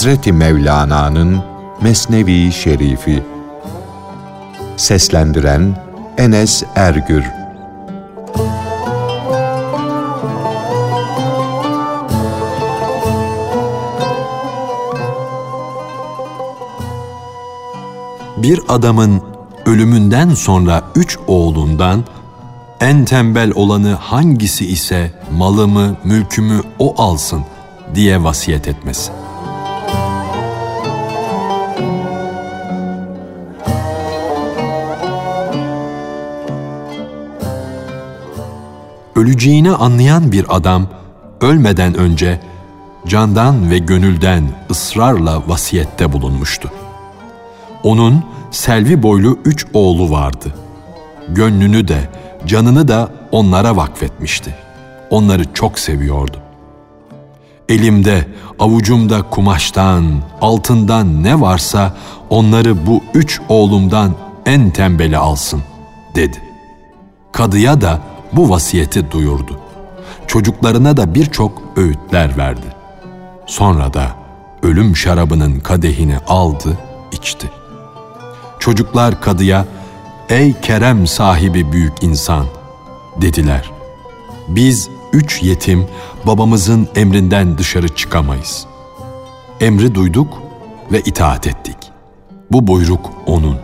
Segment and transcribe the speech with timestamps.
[0.00, 1.42] Hazreti Mevlana'nın
[1.82, 3.22] Mesnevi Şerifi
[4.76, 5.76] Seslendiren
[6.18, 7.24] Enes Ergür
[18.36, 19.22] Bir adamın
[19.66, 22.04] ölümünden sonra üç oğlundan
[22.80, 27.44] en tembel olanı hangisi ise malımı, mülkümü o alsın
[27.94, 29.19] diye vasiyet etmesi.
[39.20, 40.86] Öleceğini anlayan bir adam
[41.40, 42.40] ölmeden önce
[43.06, 46.70] candan ve gönülden ısrarla vasiyette bulunmuştu.
[47.82, 50.54] Onun selvi boylu üç oğlu vardı.
[51.28, 52.08] Gönlünü de
[52.46, 54.54] canını da onlara vakfetmişti.
[55.10, 56.36] Onları çok seviyordu.
[57.68, 58.26] Elimde,
[58.58, 60.04] avucumda kumaştan,
[60.40, 61.94] altından ne varsa
[62.30, 64.14] onları bu üç oğlumdan
[64.46, 65.62] en tembeli alsın,
[66.14, 66.42] dedi.
[67.32, 69.60] Kadıya da bu vasiyeti duyurdu.
[70.26, 72.66] Çocuklarına da birçok öğütler verdi.
[73.46, 74.06] Sonra da
[74.62, 76.78] ölüm şarabının kadehini aldı,
[77.12, 77.50] içti.
[78.58, 79.66] Çocuklar kadıya,
[80.28, 82.46] ''Ey kerem sahibi büyük insan''
[83.20, 83.70] dediler.
[84.48, 85.86] Biz üç yetim
[86.26, 88.66] babamızın emrinden dışarı çıkamayız.
[89.60, 90.42] Emri duyduk
[90.92, 91.76] ve itaat ettik.
[92.50, 93.56] Bu buyruk O'nun.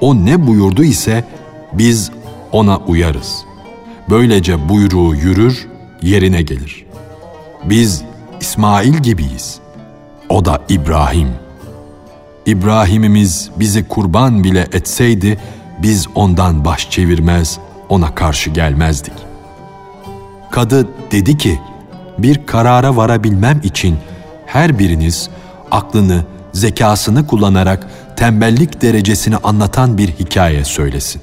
[0.00, 1.24] O ne buyurdu ise
[1.72, 2.10] biz
[2.52, 3.45] O'na uyarız.
[4.10, 5.66] Böylece buyruğu yürür,
[6.02, 6.86] yerine gelir.
[7.64, 8.02] Biz
[8.40, 9.58] İsmail gibiyiz.
[10.28, 11.28] O da İbrahim.
[12.46, 15.38] İbrahim'imiz bizi kurban bile etseydi,
[15.82, 17.58] biz ondan baş çevirmez,
[17.88, 19.14] ona karşı gelmezdik.
[20.50, 21.60] Kadı dedi ki,
[22.18, 23.96] bir karara varabilmem için
[24.46, 25.30] her biriniz
[25.70, 27.86] aklını, zekasını kullanarak
[28.16, 31.22] tembellik derecesini anlatan bir hikaye söylesin.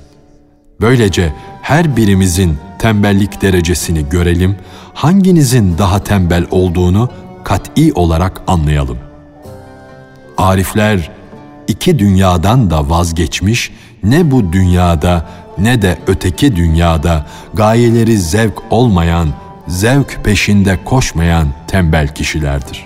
[0.82, 4.56] Böylece her birimizin tembellik derecesini görelim,
[4.94, 7.10] hanginizin daha tembel olduğunu
[7.44, 8.98] kat'i olarak anlayalım.
[10.38, 11.12] Arifler
[11.68, 13.72] iki dünyadan da vazgeçmiş,
[14.04, 15.26] ne bu dünyada
[15.58, 19.30] ne de öteki dünyada gayeleri zevk olmayan,
[19.68, 22.86] zevk peşinde koşmayan tembel kişilerdir.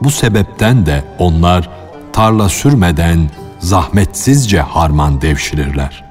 [0.00, 1.70] Bu sebepten de onlar
[2.12, 6.04] tarla sürmeden zahmetsizce harman devşirirler.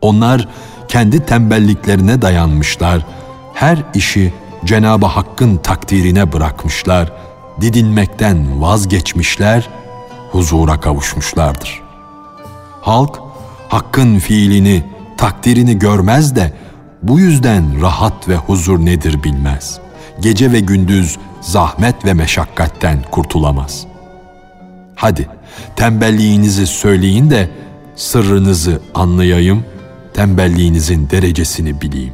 [0.00, 0.48] Onlar
[0.88, 3.06] kendi tembelliklerine dayanmışlar,
[3.54, 4.32] her işi
[4.64, 7.12] Cenab-ı Hakk'ın takdirine bırakmışlar,
[7.60, 9.68] didinmekten vazgeçmişler,
[10.30, 11.82] huzura kavuşmuşlardır.
[12.80, 13.20] Halk
[13.68, 14.84] Hakk'ın fiilini,
[15.16, 16.52] takdirini görmez de
[17.02, 19.78] bu yüzden rahat ve huzur nedir bilmez.
[20.20, 23.86] Gece ve gündüz zahmet ve meşakkatten kurtulamaz.
[24.94, 25.28] Hadi
[25.76, 27.50] tembelliğinizi söyleyin de
[27.96, 29.64] sırrınızı anlayayım,
[30.18, 32.12] tembelliğinizin derecesini bileyim.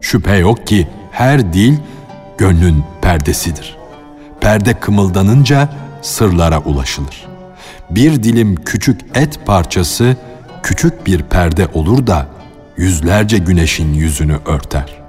[0.00, 1.78] Şüphe yok ki her dil
[2.38, 3.76] gönlün perdesidir.
[4.40, 5.68] Perde kımıldanınca
[6.02, 7.26] sırlara ulaşılır.
[7.90, 10.16] Bir dilim küçük et parçası
[10.62, 12.26] küçük bir perde olur da
[12.76, 15.02] yüzlerce güneşin yüzünü örter.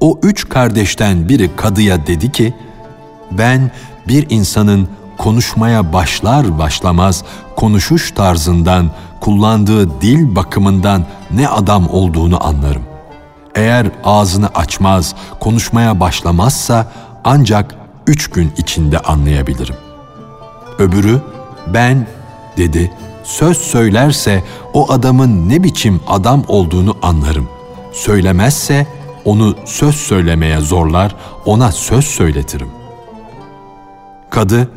[0.00, 2.54] O üç kardeşten biri kadıya dedi ki,
[3.30, 3.70] ben
[4.08, 7.24] bir insanın konuşmaya başlar başlamaz
[7.56, 8.90] konuşuş tarzından,
[9.24, 12.82] kullandığı dil bakımından ne adam olduğunu anlarım.
[13.54, 16.92] Eğer ağzını açmaz, konuşmaya başlamazsa
[17.24, 17.74] ancak
[18.06, 19.74] üç gün içinde anlayabilirim.
[20.78, 21.20] Öbürü,
[21.74, 22.06] ben
[22.56, 22.92] dedi,
[23.22, 27.48] söz söylerse o adamın ne biçim adam olduğunu anlarım.
[27.92, 28.86] Söylemezse
[29.24, 31.14] onu söz söylemeye zorlar,
[31.46, 32.68] ona söz söyletirim.
[34.30, 34.70] Kadı,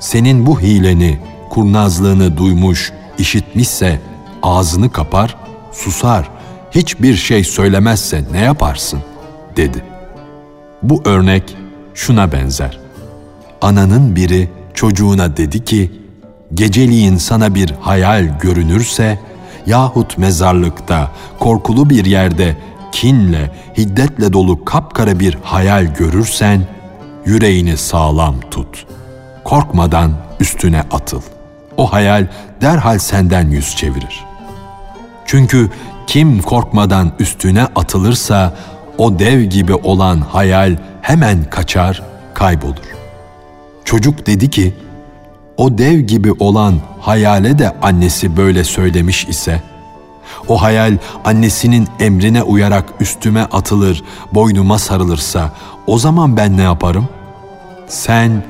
[0.00, 1.20] senin bu hileni,
[1.50, 4.00] kurnazlığını duymuş, işitmişse
[4.42, 5.36] ağzını kapar,
[5.72, 6.30] susar,
[6.70, 9.00] hiçbir şey söylemezse ne yaparsın?
[9.58, 9.84] dedi.
[10.82, 11.56] Bu örnek
[11.94, 12.78] şuna benzer.
[13.60, 15.92] Ananın biri çocuğuna dedi ki,
[16.54, 19.18] geceliğin sana bir hayal görünürse
[19.66, 21.10] yahut mezarlıkta,
[21.40, 22.56] korkulu bir yerde
[22.92, 26.66] kinle, hiddetle dolu kapkara bir hayal görürsen,
[27.26, 28.86] yüreğini sağlam tut.
[29.44, 31.20] Korkmadan üstüne atıl.
[31.76, 32.26] O hayal
[32.60, 34.24] derhal senden yüz çevirir.
[35.26, 35.70] Çünkü
[36.06, 38.54] kim korkmadan üstüne atılırsa
[38.98, 42.02] o dev gibi olan hayal hemen kaçar,
[42.34, 42.88] kaybolur.
[43.84, 44.74] Çocuk dedi ki,
[45.56, 49.62] o dev gibi olan hayale de annesi böyle söylemiş ise,
[50.48, 55.52] o hayal annesinin emrine uyarak üstüme atılır, boynuma sarılırsa
[55.86, 57.08] o zaman ben ne yaparım?
[57.86, 58.44] Sen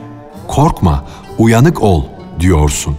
[0.48, 1.04] korkma,
[1.38, 2.04] uyanık ol
[2.40, 2.96] diyorsun.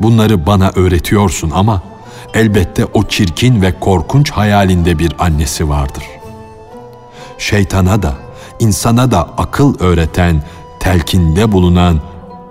[0.00, 1.82] Bunları bana öğretiyorsun ama
[2.34, 6.04] elbette o çirkin ve korkunç hayalinde bir annesi vardır.
[7.38, 8.14] Şeytana da,
[8.60, 10.42] insana da akıl öğreten,
[10.80, 12.00] telkinde bulunan,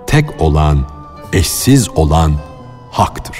[0.06, 0.86] tek olan,
[1.32, 2.32] eşsiz olan
[2.90, 3.36] haktır.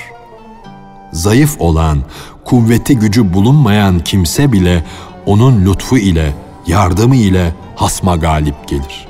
[1.13, 1.99] Zayıf olan,
[2.45, 4.85] kuvveti gücü bulunmayan kimse bile
[5.27, 6.35] onun lütfu ile,
[6.67, 9.09] yardımı ile hasma galip gelir.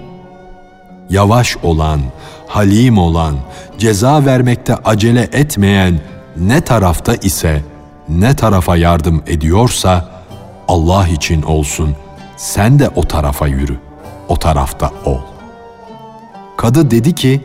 [1.11, 2.01] Yavaş olan,
[2.49, 3.37] halim olan,
[3.79, 6.01] ceza vermekte acele etmeyen
[6.37, 7.63] ne tarafta ise,
[8.09, 10.09] ne tarafa yardım ediyorsa
[10.69, 11.95] Allah için olsun,
[12.37, 13.79] sen de o tarafa yürü,
[14.29, 15.19] o tarafta ol.
[16.57, 17.45] Kadı dedi ki,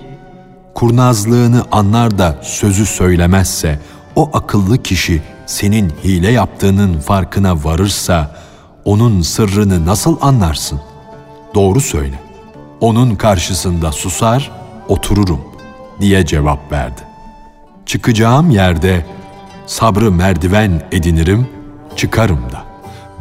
[0.73, 3.79] kurnazlığını anlar da sözü söylemezse,
[4.15, 8.35] o akıllı kişi senin hile yaptığının farkına varırsa,
[8.85, 10.81] onun sırrını nasıl anlarsın?
[11.55, 12.19] Doğru söyle.
[12.81, 14.51] Onun karşısında susar,
[14.88, 15.41] otururum
[16.00, 17.01] diye cevap verdi.
[17.85, 19.06] Çıkacağım yerde
[19.65, 21.47] sabrı merdiven edinirim,
[21.95, 22.65] çıkarım da.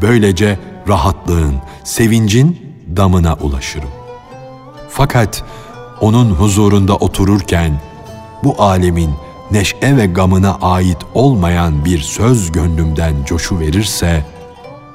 [0.02, 1.54] Böylece rahatlığın,
[1.84, 3.90] sevincin damına ulaşırım.
[4.88, 5.44] Fakat
[6.00, 7.80] onun huzurunda otururken
[8.44, 9.10] bu alemin
[9.50, 14.24] neşe ve gamına ait olmayan bir söz gönlümden coşu verirse,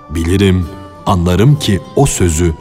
[0.10, 0.68] bilirim,
[1.06, 2.54] anlarım ki o sözü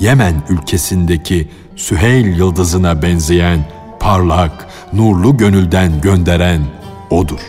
[0.00, 1.48] Yemen ülkesindeki
[1.80, 3.64] Süheyl yıldızına benzeyen
[4.00, 6.62] parlak, nurlu gönülden gönderen
[7.10, 7.40] odur.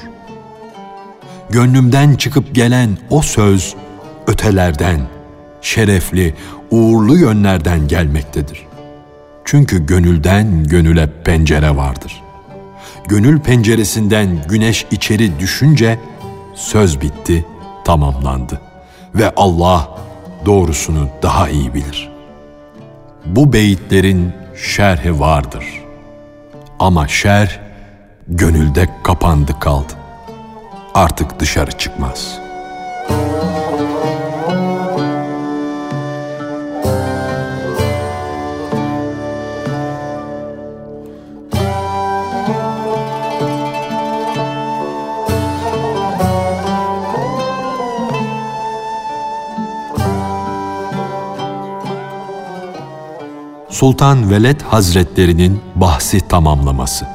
[1.50, 3.76] Gönlümden çıkıp gelen o söz
[4.28, 5.02] ötelerden,
[5.62, 6.36] şerefli,
[6.72, 8.68] uğurlu yönlerden gelmektedir.
[9.46, 12.24] Çünkü gönülden gönüle pencere vardır.
[13.08, 16.00] Gönül penceresinden güneş içeri düşünce
[16.56, 17.46] söz bitti,
[17.86, 18.62] tamamlandı
[19.16, 19.98] ve Allah
[20.46, 22.11] doğrusunu daha iyi bilir.
[23.26, 25.66] Bu beyitlerin şerhi vardır.
[26.80, 27.60] Ama şer
[28.28, 29.94] gönülde kapandı kaldı.
[30.94, 32.41] Artık dışarı çıkmaz.''
[53.82, 57.06] Sultan Veled Hazretlerinin bahsi tamamlaması.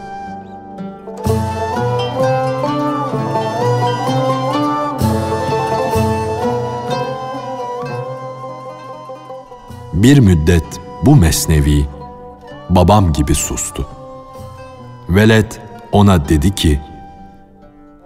[9.92, 10.64] Bir müddet
[11.02, 11.86] bu mesnevi
[12.70, 13.88] babam gibi sustu.
[15.08, 15.52] Veled
[15.92, 16.80] ona dedi ki,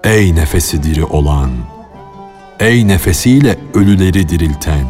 [0.04, 1.50] Ey nefesi diri olan,
[2.60, 4.84] ey nefesiyle ölüleri dirilten,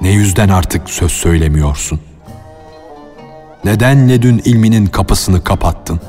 [0.00, 2.05] ne yüzden artık söz söylemiyorsun?
[3.64, 6.00] Neden ledün ilminin kapısını kapattın?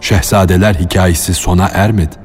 [0.00, 2.16] Şehzadeler hikayesi sona ermedi.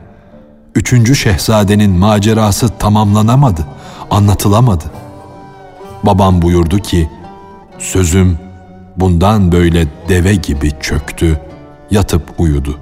[0.76, 3.66] Üçüncü şehzadenin macerası tamamlanamadı,
[4.12, 4.84] anlatılamadı.
[6.04, 7.10] Babam buyurdu ki,
[7.80, 8.40] sözüm
[8.98, 11.40] bundan böyle deve gibi çöktü,
[11.92, 12.80] yatıp uyudu.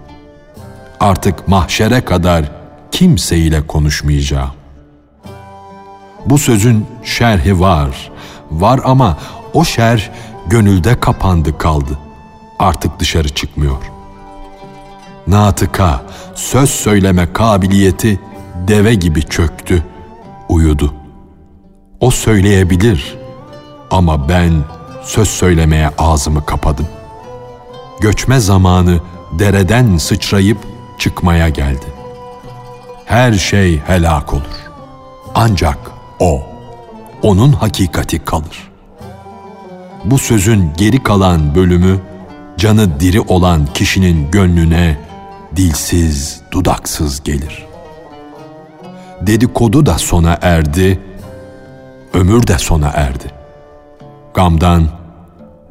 [1.00, 2.52] Artık mahşere kadar
[2.92, 4.52] kimseyle konuşmayacağım.
[6.26, 8.12] Bu sözün şerhi var,
[8.52, 9.18] var ama
[9.54, 10.12] o şer
[10.48, 11.98] gönülde kapandı kaldı.
[12.60, 13.78] Artık dışarı çıkmıyor.
[15.28, 16.02] Natıka,
[16.36, 18.20] söz söyleme kabiliyeti
[18.68, 19.84] deve gibi çöktü,
[20.50, 20.94] uyudu.
[22.00, 23.18] O söyleyebilir
[23.92, 24.54] ama ben
[25.04, 26.88] söz söylemeye ağzımı kapadım.
[28.00, 30.58] Göçme zamanı dereden sıçrayıp
[30.98, 31.86] çıkmaya geldi.
[33.06, 34.70] Her şey helak olur.
[35.36, 35.78] Ancak
[36.20, 36.42] o,
[37.22, 38.73] onun hakikati kalır.''
[40.06, 42.00] Bu sözün geri kalan bölümü
[42.58, 44.98] canı diri olan kişinin gönlüne
[45.56, 47.66] dilsiz, dudaksız gelir.
[49.22, 51.00] Dedikodu da sona erdi,
[52.14, 53.32] ömür de sona erdi.
[54.34, 54.88] Gamdan,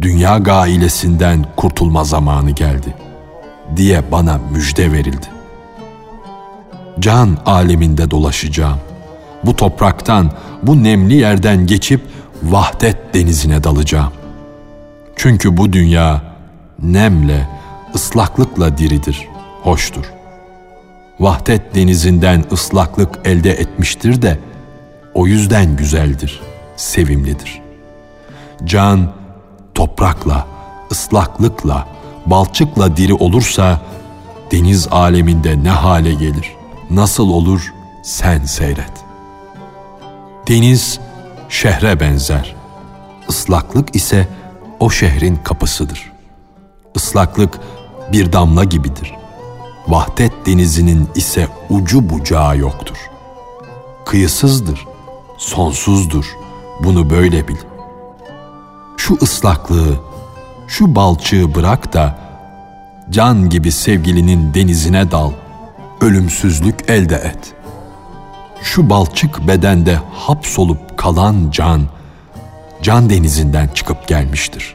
[0.01, 2.95] dünya gailesinden kurtulma zamanı geldi
[3.77, 5.27] diye bana müjde verildi.
[7.01, 8.79] Can aleminde dolaşacağım.
[9.45, 10.31] Bu topraktan,
[10.63, 12.01] bu nemli yerden geçip
[12.43, 14.13] vahdet denizine dalacağım.
[15.17, 16.23] Çünkü bu dünya
[16.83, 17.49] nemle,
[17.95, 19.29] ıslaklıkla diridir,
[19.63, 20.05] hoştur.
[21.21, 24.39] Vahdet denizinden ıslaklık elde etmiştir de
[25.15, 26.41] o yüzden güzeldir,
[26.77, 27.63] sevimlidir.
[28.65, 29.13] Can
[29.75, 30.47] toprakla,
[30.93, 31.89] ıslaklıkla,
[32.27, 33.81] balçıkla diri olursa
[34.53, 36.53] deniz aleminde ne hale gelir,
[36.91, 38.93] nasıl olur sen seyret.
[40.49, 41.01] Deniz
[41.49, 42.55] şehre benzer,
[43.29, 44.29] ıslaklık ise
[44.83, 46.13] o şehrin kapısıdır.
[46.95, 47.61] Islaklık
[48.13, 49.15] bir damla gibidir.
[49.89, 52.97] Vahdet denizinin ise ucu bucağı yoktur.
[54.07, 54.87] Kıyısızdır,
[55.39, 56.25] sonsuzdur.
[56.85, 57.57] Bunu böyle bil.
[58.97, 60.01] Şu ıslaklığı,
[60.69, 62.19] şu balçığı bırak da
[63.11, 65.31] can gibi sevgilinin denizine dal,
[66.01, 67.55] ölümsüzlük elde et.
[68.63, 71.83] Şu balçık bedende hapsolup kalan can,
[72.83, 74.75] can denizinden çıkıp gelmiştir.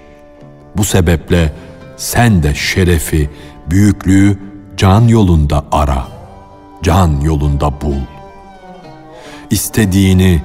[0.78, 1.54] Bu sebeple
[1.98, 3.30] sen de şerefi,
[3.70, 4.40] büyüklüğü
[4.78, 6.08] can yolunda ara,
[6.84, 8.00] can yolunda bul.
[9.50, 10.42] İstediğini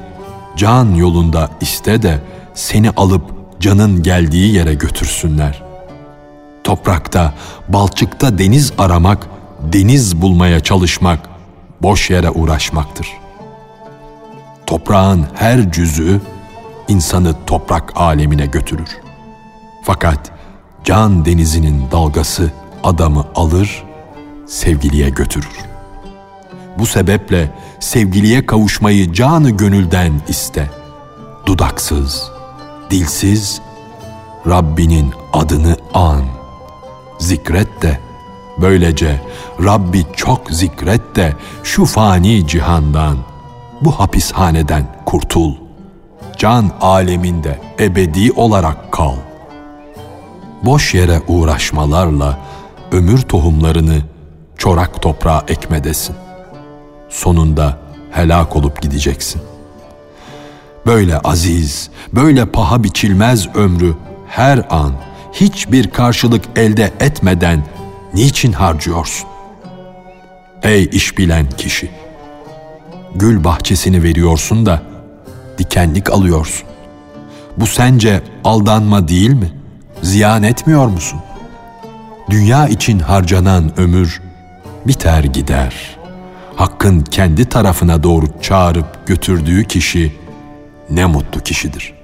[0.57, 2.21] can yolunda iste de
[2.55, 3.23] seni alıp
[3.61, 5.63] canın geldiği yere götürsünler.
[6.65, 7.35] Toprakta,
[7.69, 9.27] balçıkta deniz aramak,
[9.61, 11.29] deniz bulmaya çalışmak,
[11.83, 13.07] boş yere uğraşmaktır.
[14.67, 16.21] Toprağın her cüzü
[16.93, 18.89] insanı toprak alemine götürür.
[19.85, 20.31] Fakat
[20.85, 23.85] can denizinin dalgası adamı alır,
[24.47, 25.59] sevgiliye götürür.
[26.79, 30.71] Bu sebeple sevgiliye kavuşmayı canı gönülden iste.
[31.47, 32.31] Dudaksız,
[32.91, 33.61] dilsiz,
[34.47, 36.23] Rabbinin adını an.
[37.19, 37.99] Zikret de,
[38.61, 39.21] böylece
[39.65, 43.17] Rabbi çok zikret de şu fani cihandan,
[43.81, 45.62] bu hapishaneden kurtul.
[46.43, 49.17] Can aleminde ebedi olarak kal.''
[50.63, 52.39] boş yere uğraşmalarla
[52.93, 54.03] ömür tohumlarını
[54.59, 56.17] çorak toprağa ekmedesin.
[57.09, 57.79] Sonunda
[58.11, 59.43] helak olup gideceksin.
[60.87, 63.95] Böyle aziz, böyle paha biçilmez ömrü
[64.29, 64.93] her an
[65.33, 67.65] hiçbir karşılık elde etmeden
[68.15, 69.29] niçin harcıyorsun?
[70.63, 71.91] Ey iş bilen kişi!
[73.15, 74.92] Gül bahçesini veriyorsun da
[75.59, 76.69] dikenlik alıyorsun.
[77.57, 79.63] Bu sence aldanma değil mi?''
[80.03, 81.21] ziyan etmiyor musun?
[82.31, 84.23] Dünya için harcanan ömür
[84.87, 85.99] biter gider.
[86.57, 90.13] Hakkın kendi tarafına doğru çağırıp götürdüğü kişi
[90.91, 91.95] ne mutlu kişidir.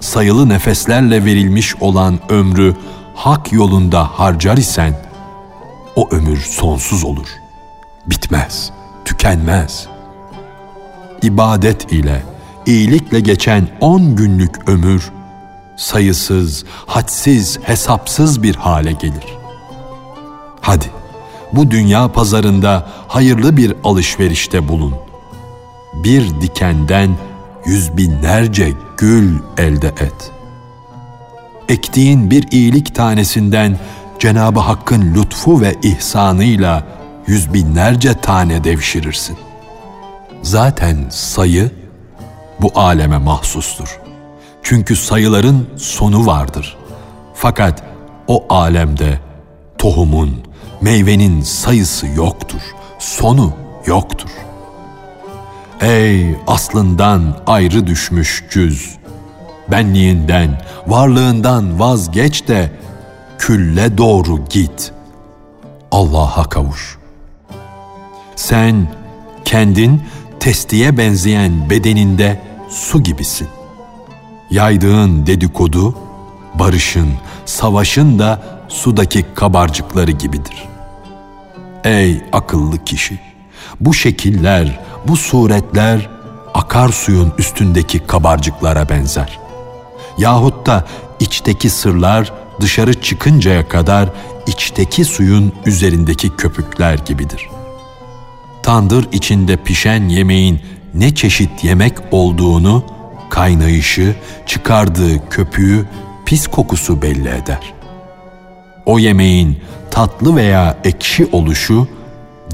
[0.00, 2.74] Sayılı nefeslerle verilmiş olan ömrü
[3.14, 4.94] hak yolunda harcar isen
[5.96, 7.28] o ömür sonsuz olur.
[8.06, 8.70] Bitmez,
[9.04, 9.86] tükenmez.
[11.22, 12.22] İbadet ile,
[12.66, 15.12] iyilikle geçen on günlük ömür
[15.76, 19.24] sayısız, hadsiz, hesapsız bir hale gelir.
[20.60, 20.86] Hadi
[21.52, 24.94] bu dünya pazarında hayırlı bir alışverişte bulun.
[25.94, 27.16] Bir dikenden
[27.66, 30.32] yüz binlerce gül elde et.
[31.68, 33.78] Ektiğin bir iyilik tanesinden
[34.18, 36.86] Cenab-ı Hakk'ın lütfu ve ihsanıyla
[37.26, 39.36] yüz binlerce tane devşirirsin.
[40.42, 41.70] Zaten sayı
[42.60, 44.04] bu aleme mahsustur.''
[44.64, 46.76] Çünkü sayıların sonu vardır.
[47.34, 47.82] Fakat
[48.26, 49.20] o alemde
[49.78, 50.42] tohumun,
[50.80, 52.60] meyvenin sayısı yoktur,
[52.98, 53.52] sonu
[53.86, 54.30] yoktur.
[55.80, 58.96] Ey aslından ayrı düşmüş cüz,
[59.70, 62.72] benliğinden, varlığından vazgeç de
[63.38, 64.92] külle doğru git.
[65.90, 66.98] Allah'a kavuş.
[68.36, 68.88] Sen
[69.44, 70.02] kendin
[70.44, 73.48] testiye benzeyen bedeninde su gibisin
[74.50, 75.94] yaydığın dedikodu,
[76.54, 77.08] barışın,
[77.44, 80.68] savaşın da sudaki kabarcıkları gibidir.
[81.84, 83.18] Ey akıllı kişi!
[83.80, 86.10] Bu şekiller, bu suretler
[86.54, 89.38] akarsuyun üstündeki kabarcıklara benzer.
[90.18, 90.84] Yahut da
[91.20, 94.08] içteki sırlar dışarı çıkıncaya kadar
[94.46, 97.53] içteki suyun üzerindeki köpükler gibidir.
[98.64, 100.60] Tandır içinde pişen yemeğin
[100.94, 102.84] ne çeşit yemek olduğunu
[103.30, 104.16] kaynayışı,
[104.46, 105.86] çıkardığı köpüğü,
[106.26, 107.72] pis kokusu belli eder.
[108.86, 109.58] O yemeğin
[109.90, 111.88] tatlı veya ekşi oluşu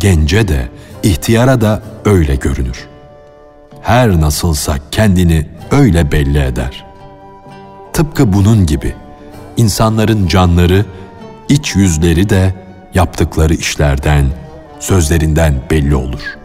[0.00, 0.68] gence de,
[1.02, 2.88] ihtiyara da öyle görünür.
[3.82, 6.84] Her nasılsa kendini öyle belli eder.
[7.92, 8.94] Tıpkı bunun gibi
[9.56, 10.84] insanların canları,
[11.48, 12.54] iç yüzleri de
[12.94, 14.26] yaptıkları işlerden,
[14.80, 16.38] sözlerinden belli olur.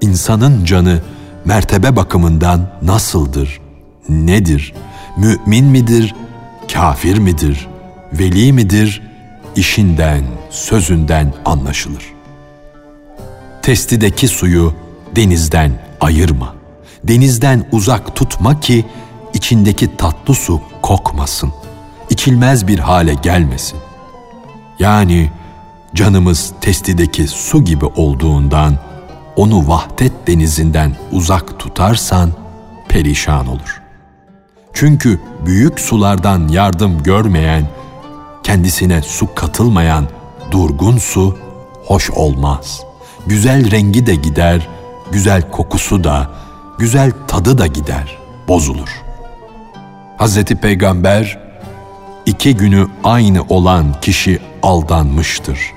[0.00, 1.00] İnsanın canı
[1.44, 3.60] mertebe bakımından nasıldır,
[4.08, 4.74] nedir,
[5.16, 6.14] mümin midir,
[6.72, 7.68] kafir midir,
[8.12, 9.02] veli midir,
[9.56, 12.04] işinden, sözünden anlaşılır.
[13.62, 14.74] Testideki suyu
[15.16, 16.54] denizden ayırma.
[17.04, 18.84] Denizden uzak tutma ki
[19.34, 21.52] içindeki tatlı su kokmasın.
[22.10, 23.78] içilmez bir hale gelmesin.
[24.78, 25.30] Yani
[25.94, 28.78] canımız testideki su gibi olduğundan
[29.36, 32.30] onu vahdet denizinden uzak tutarsan
[32.88, 33.82] perişan olur.
[34.72, 37.68] Çünkü büyük sulardan yardım görmeyen,
[38.42, 40.08] kendisine su katılmayan
[40.50, 41.38] durgun su
[41.84, 42.80] hoş olmaz.
[43.26, 44.68] Güzel rengi de gider,
[45.12, 46.30] güzel kokusu da,
[46.78, 48.18] güzel tadı da gider,
[48.48, 49.02] bozulur.
[50.16, 51.38] Hazreti Peygamber
[52.26, 55.72] iki günü aynı olan kişi aldanmıştır,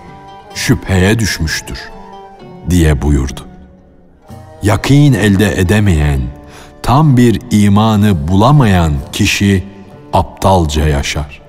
[0.56, 1.80] şüpheye düşmüştür
[2.70, 3.42] diye buyurdu.
[4.64, 6.22] Yakin elde edemeyen,
[6.84, 9.64] tam bir imanı bulamayan kişi
[10.14, 11.42] aptalca yaşar.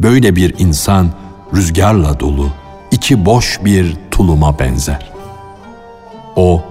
[0.00, 1.10] Böyle bir insan
[1.54, 2.50] rüzgarla dolu,
[2.90, 5.10] içi boş bir tuluma benzer.
[6.36, 6.64] O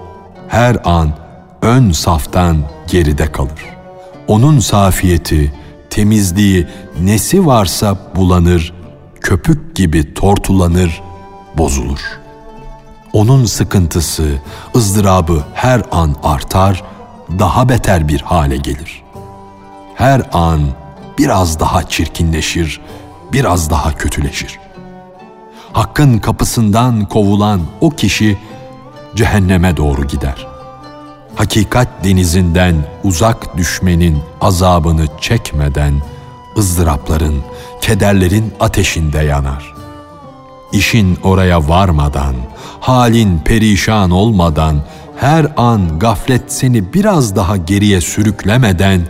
[0.47, 1.09] her an
[1.61, 2.57] ön saftan
[2.87, 3.75] geride kalır.
[4.27, 5.53] Onun safiyeti,
[5.89, 6.67] temizliği,
[7.01, 8.73] nesi varsa bulanır,
[9.21, 11.01] köpük gibi tortulanır,
[11.57, 11.99] bozulur.
[13.13, 14.37] Onun sıkıntısı,
[14.75, 16.83] ızdırabı her an artar,
[17.39, 19.03] daha beter bir hale gelir.
[19.95, 20.61] Her an
[21.17, 22.81] biraz daha çirkinleşir,
[23.33, 24.59] biraz daha kötüleşir.
[25.73, 28.37] Hakkın kapısından kovulan o kişi
[29.15, 30.47] cehenneme doğru gider.
[31.35, 35.93] Hakikat denizinden uzak düşmenin azabını çekmeden
[36.57, 37.43] ızdırapların,
[37.81, 39.74] kederlerin ateşinde yanar.
[40.71, 42.35] İşin oraya varmadan,
[42.79, 44.81] halin perişan olmadan,
[45.17, 49.01] her an gaflet seni biraz daha geriye sürüklemeden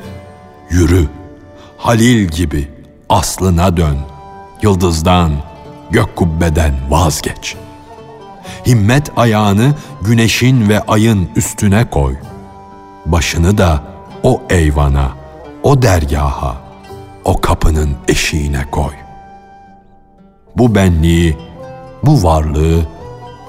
[0.70, 1.08] yürü.
[1.78, 2.72] Halil gibi
[3.10, 3.98] aslına dön.
[4.62, 5.32] Yıldızdan,
[5.92, 7.56] gök kubbeden vazgeç.
[8.68, 12.16] Himmet ayağını güneşin ve ayın üstüne koy.
[13.06, 13.84] Başını da
[14.24, 15.12] o eyvana,
[15.64, 16.56] o dergaha,
[17.26, 18.94] o kapının eşiğine koy.
[20.58, 21.38] Bu benliği,
[22.04, 22.86] bu varlığı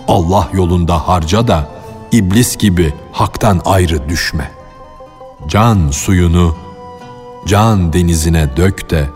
[0.08, 1.68] Allah yolunda harca da
[2.12, 4.50] iblis gibi haktan ayrı düşme.
[5.48, 6.54] Can suyunu
[7.46, 9.08] can denizine dök de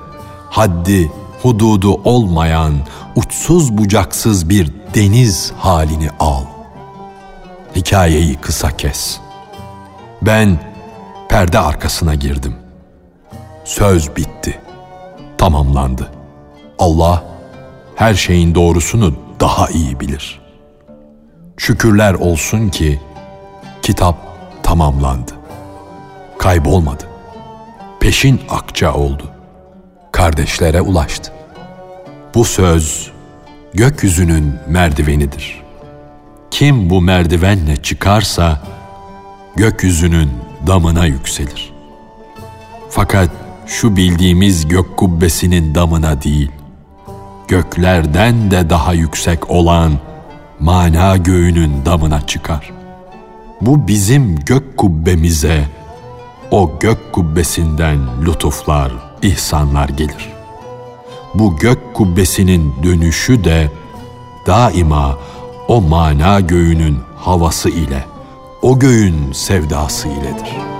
[0.51, 1.13] haddi
[1.43, 2.75] hududu olmayan
[3.17, 6.45] uçsuz bucaksız bir deniz halini al.
[7.77, 9.19] Hikayeyi kısa kes.
[10.23, 10.59] Ben
[11.29, 12.55] perde arkasına girdim.
[13.65, 14.61] Söz bitti.
[15.39, 16.11] Tamamlandı.
[16.79, 17.30] Allah
[18.01, 20.41] her şeyin doğrusunu daha iyi bilir.
[21.57, 23.01] Şükürler olsun ki
[23.83, 24.17] kitap
[24.63, 25.33] tamamlandı.
[26.39, 27.05] Kaybolmadı.
[28.01, 29.31] Peşin akça oldu.
[30.13, 31.33] Kardeşlere ulaştı.
[32.35, 33.11] Bu söz
[33.75, 35.63] gökyüzünün merdivenidir.
[36.51, 38.61] Kim bu merdivenle çıkarsa
[39.57, 40.31] gökyüzünün
[40.67, 41.73] damına yükselir.
[42.91, 43.31] Fakat
[43.67, 46.51] şu bildiğimiz gök kubbesinin damına değil,
[47.51, 49.93] göklerden de daha yüksek olan
[50.61, 52.73] mana göğünün damına çıkar.
[53.61, 55.65] Bu bizim gök kubbemize,
[56.51, 60.33] o gök kubbesinden lütuflar, ihsanlar gelir.
[61.35, 63.71] Bu gök kubbesinin dönüşü de
[64.47, 65.19] daima
[65.69, 68.05] o mana göğünün havası ile,
[68.63, 70.80] o göğün sevdası iledir.''